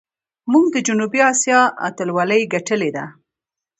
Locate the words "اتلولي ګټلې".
1.87-2.89